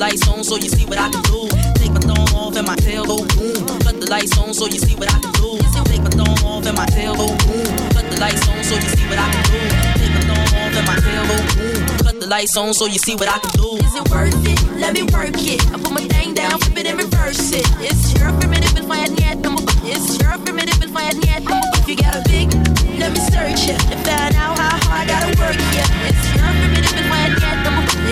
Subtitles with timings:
[0.00, 1.46] lights on so you see what I can do.
[1.76, 3.52] Take my thumb off and my tail go boom.
[3.84, 5.60] Cut the lights on so you see what I can do.
[5.84, 7.68] Take my thumb off and my tail go boom.
[7.92, 9.60] Cut the lights on so you see what I can do.
[10.00, 11.84] Take my thumb off and my tail go boom.
[12.00, 13.76] Cut the lights on so you see what I can do.
[13.76, 14.58] Is it worth it?
[14.80, 15.60] Let me work it.
[15.68, 17.68] I put my thing down, flip it and reverse it.
[17.84, 19.36] It's your primitive and flat yet.
[19.84, 21.44] It's your primitive and flat yet.
[21.76, 22.48] If you got a big,
[22.96, 25.60] let me search it to find out how hard I gotta work.
[25.76, 27.60] Yeah, it's your primitive and flat yet.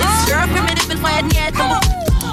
[0.04, 1.54] It's your primitive flat yet.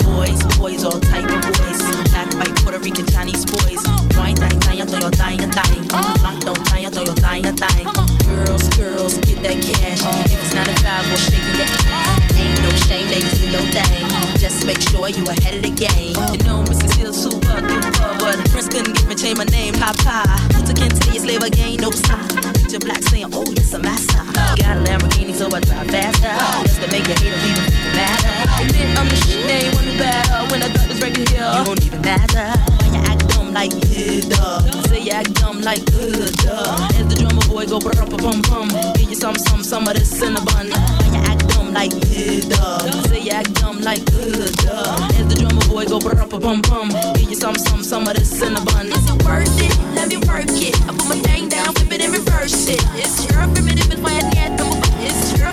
[0.04, 1.82] Boys, boys, all type of boys.
[2.10, 3.82] Black, white, Puerto Rican, Chinese boys.
[4.18, 5.50] Wine, dine, dine, dine, dine.
[5.50, 7.88] Dine, yo, yo, dine, dine.
[8.26, 10.02] Girls, girls, get that cash.
[10.32, 12.32] If it's not a five, we're shaking that.
[12.36, 14.40] Ain't no shame, ladies, do your thing.
[14.40, 16.16] Just make sure you ahead of the game.
[16.34, 16.90] You know, Mr.
[16.94, 20.26] Steel super duper, but Prince couldn't get me change my name, Papa.
[20.54, 22.35] Luther can tell you slave again, no stop.
[22.76, 24.20] Picture black saying, oh, yes, a master.
[24.60, 26.28] Got a Lamborghini, so I drive faster.
[26.68, 27.64] Just to make your haters even
[27.96, 28.36] matter.
[28.52, 30.52] I'm the shit, they ain't one better.
[30.52, 32.52] When I thought this record here, you won't even matter.
[32.84, 34.60] When you act dumb like, yeah, duh.
[34.92, 37.00] Say you act dumb like, uh, duh.
[37.00, 38.68] As the drummer boy go, brr, bum, bum.
[39.00, 40.36] Give you some, some, some of this bun.
[40.44, 42.92] When you act dumb like, yeah, duh.
[43.08, 45.16] Say you act dumb like, uh, duh.
[45.16, 46.90] As the drummer boy go, brr, bum, bum.
[47.16, 48.88] Give you some, some, some of this in a bun.
[48.88, 49.72] Is it worth it?
[49.96, 50.76] Let me work it.
[50.84, 53.88] I put my thing down, It's your primitive
[54.36, 54.60] yet.
[55.00, 55.52] It's your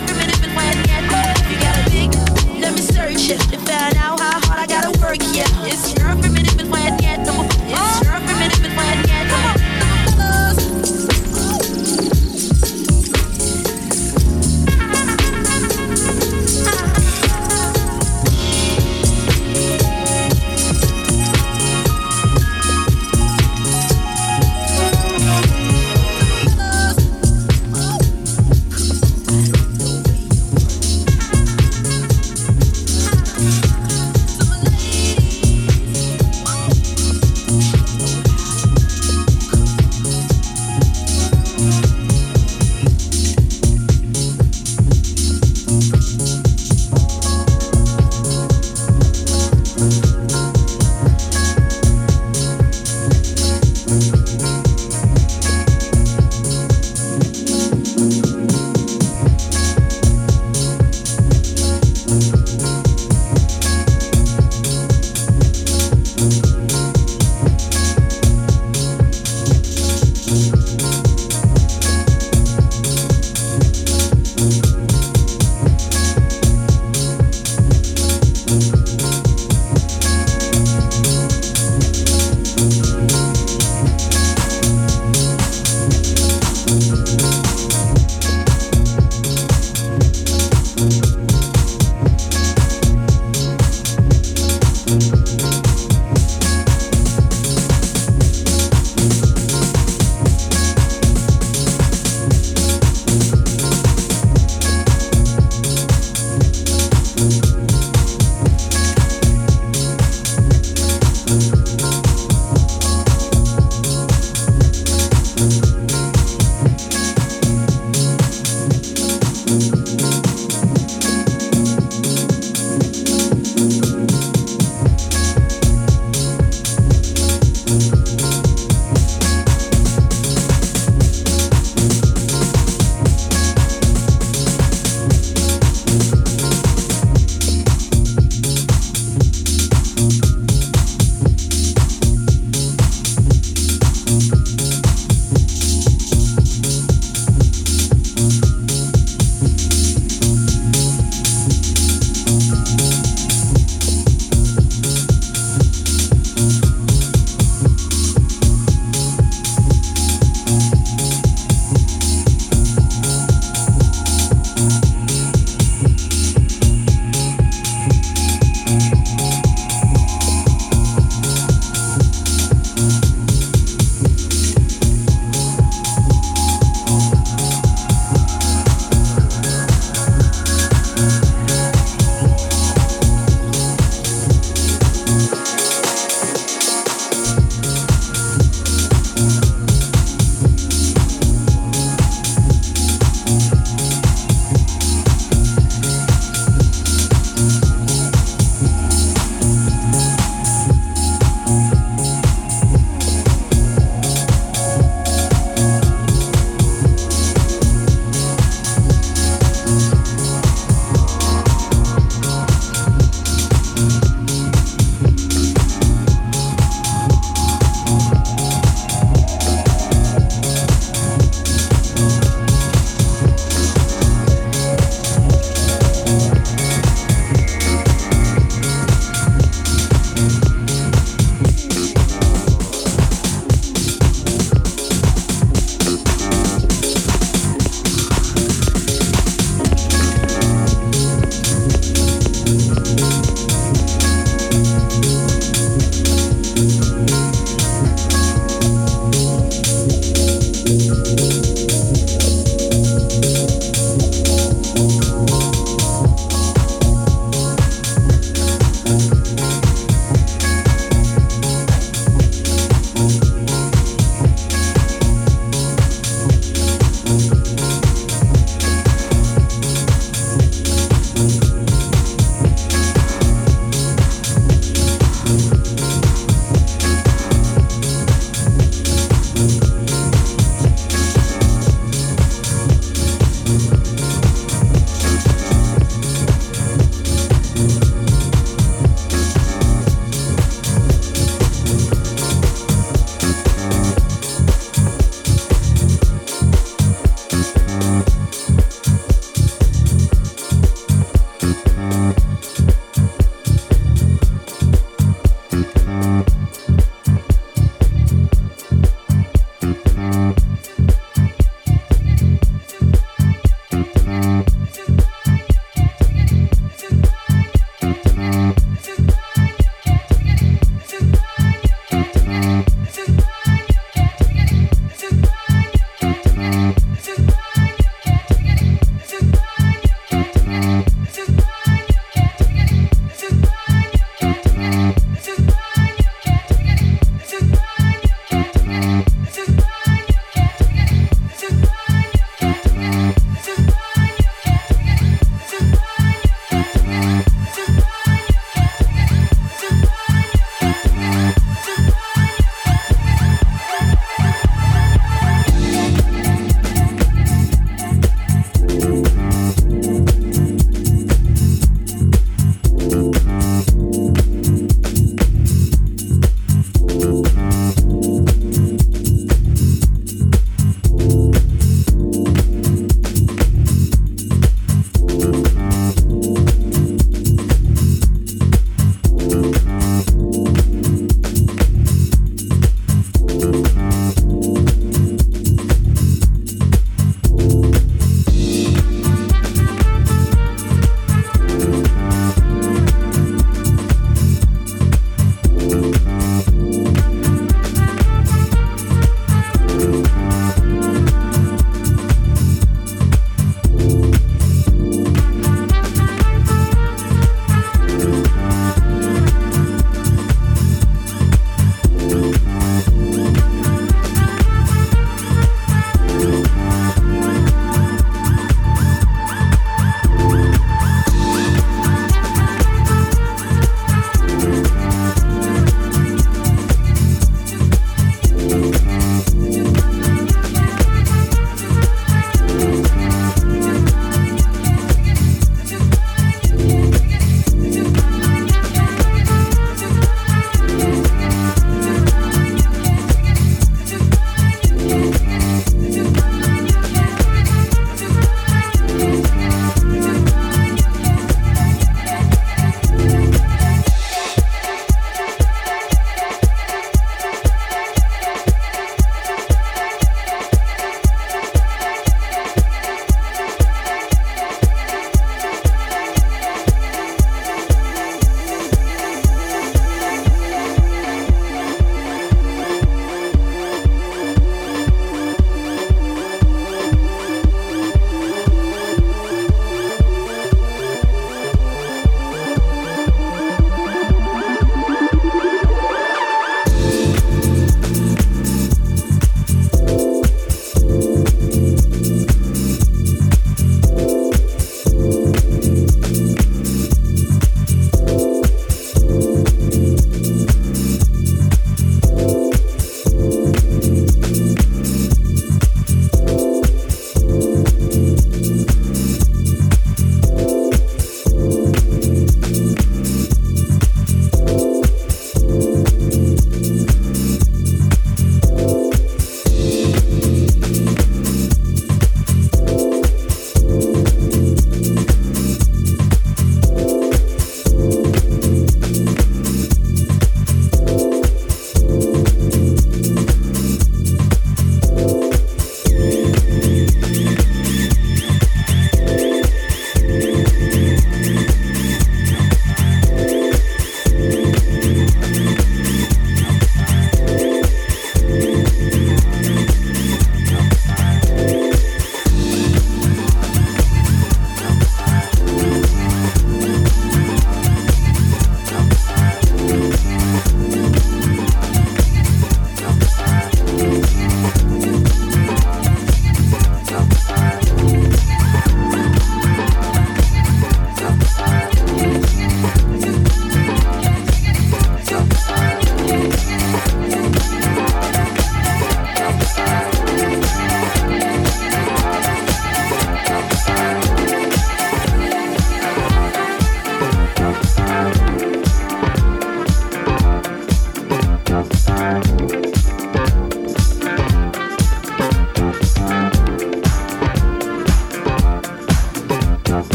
[1.49, 1.77] you got
[2.61, 5.19] let me search it find out how hard I gotta work.
[5.33, 5.92] Yeah, it's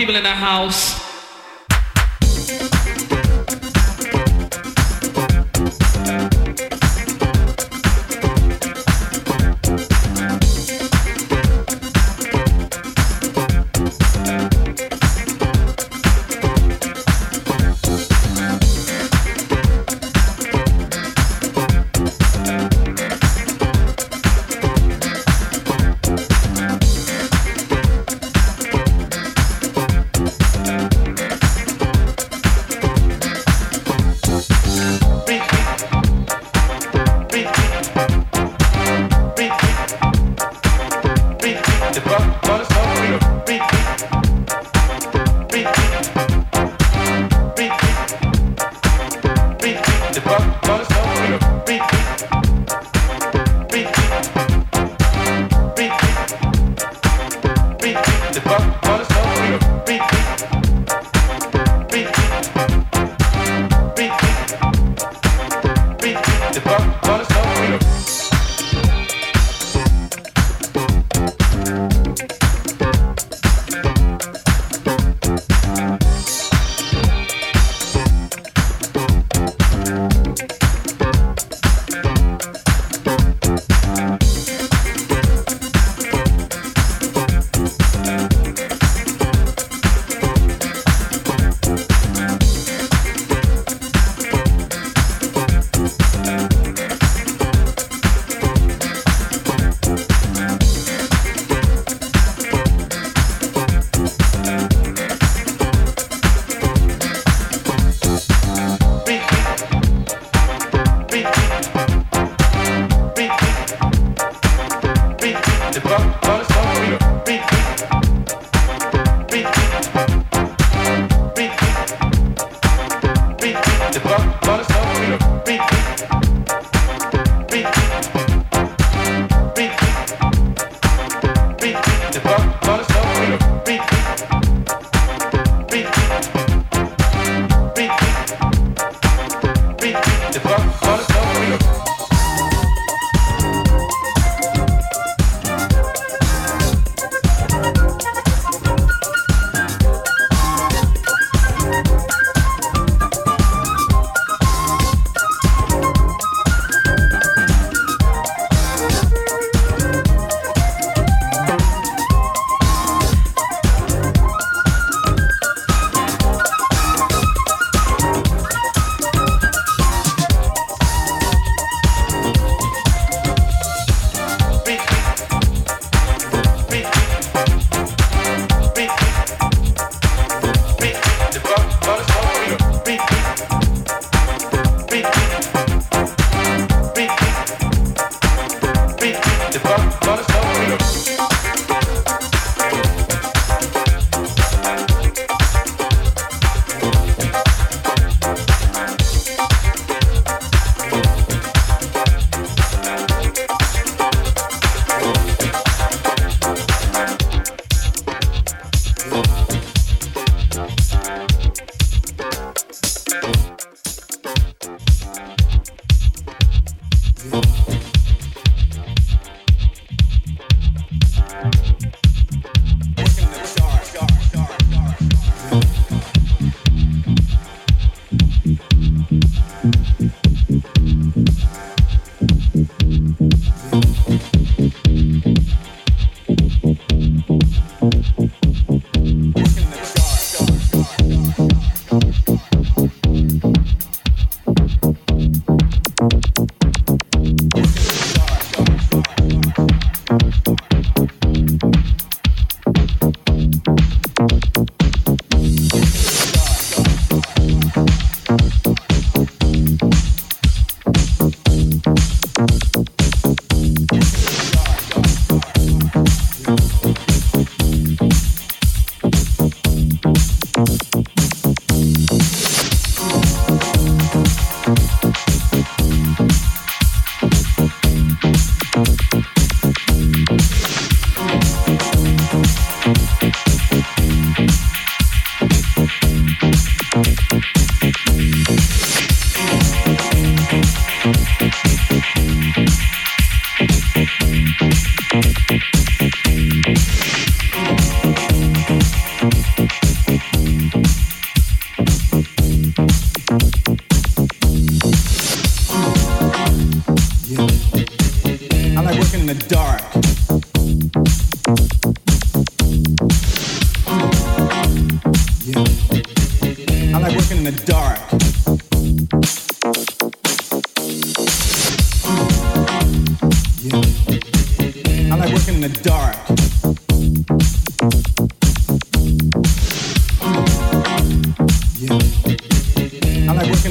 [0.00, 0.89] people in the house.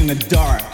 [0.10, 0.69] in the dark.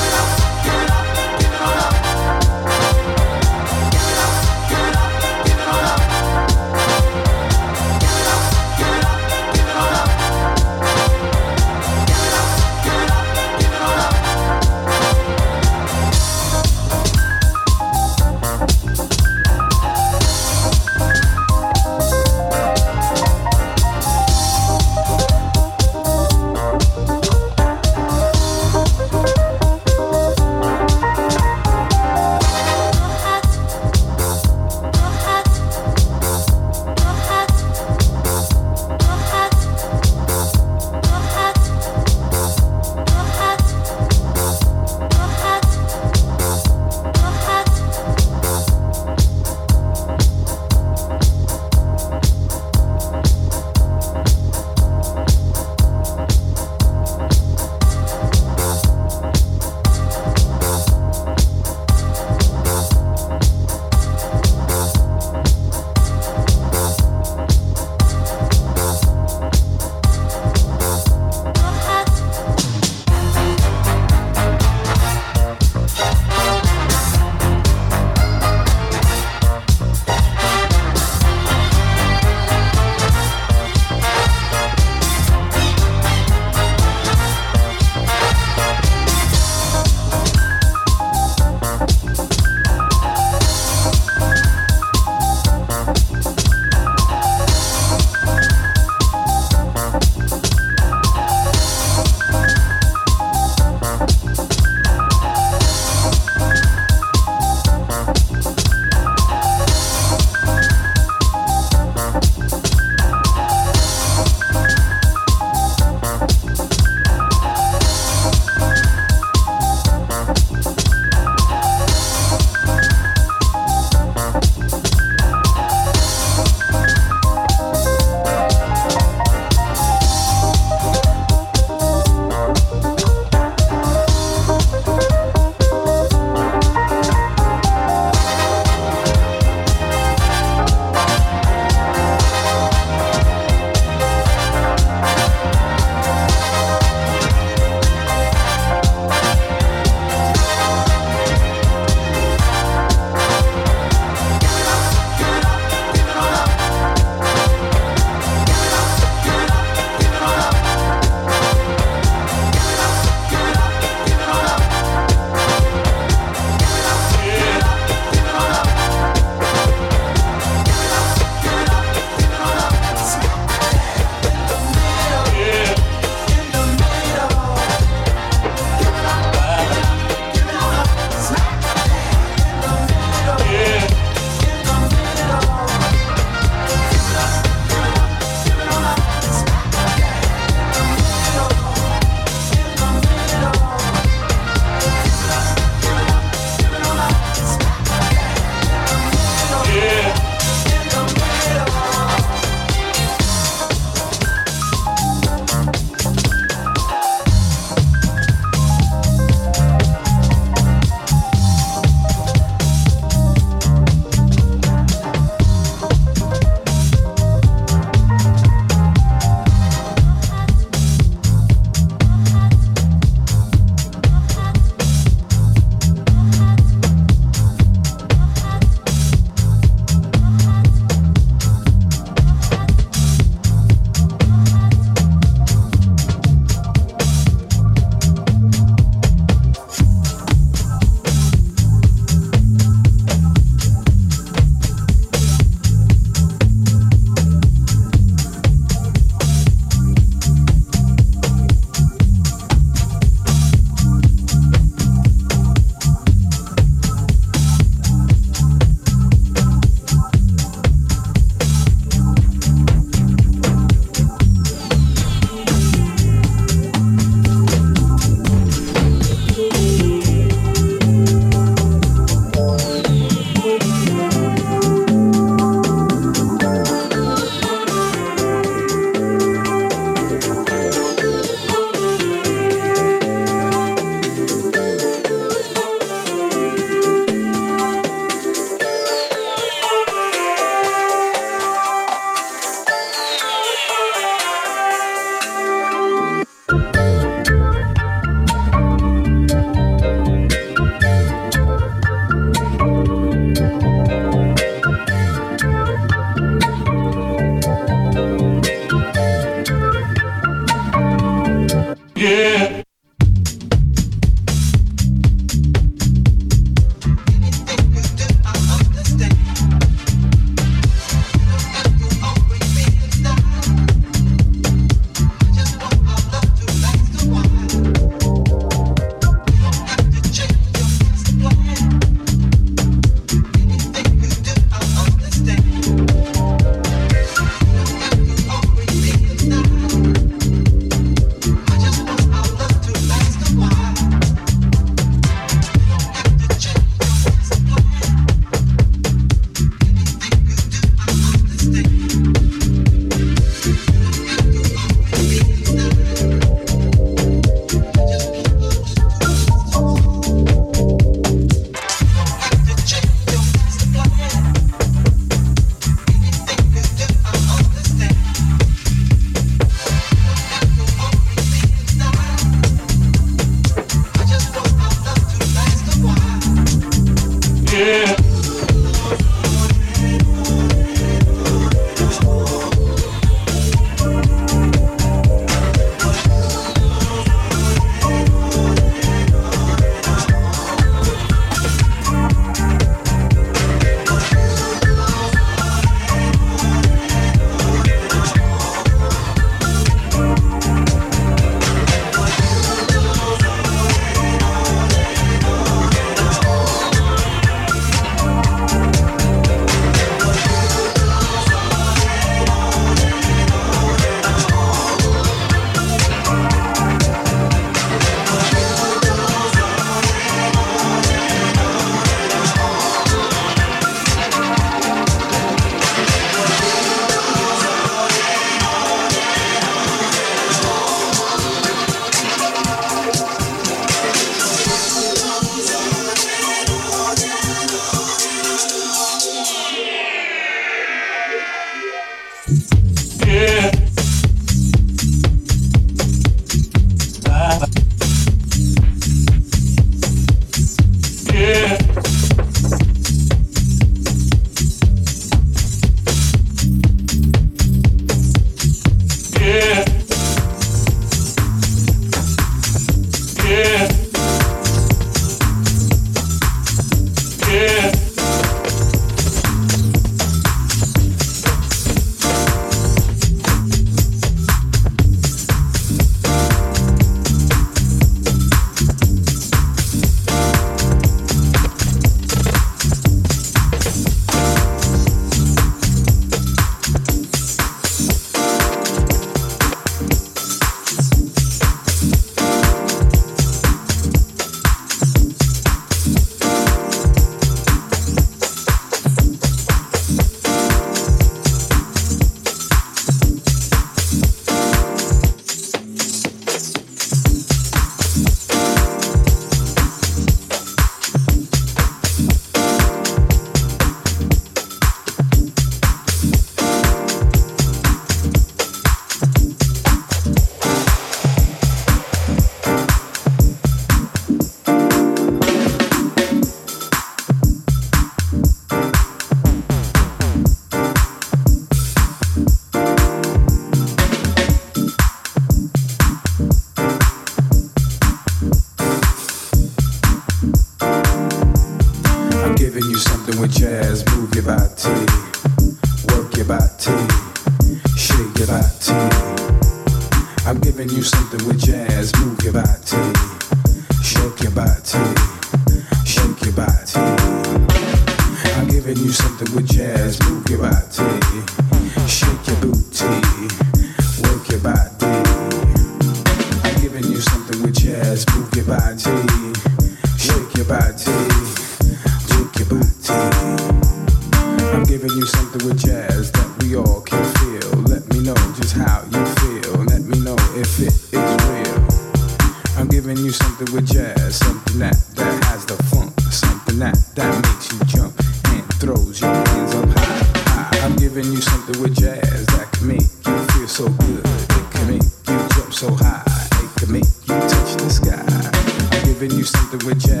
[599.63, 600.00] With jazz,